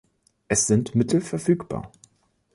[0.47, 1.91] Es sind Mittel verfügbar.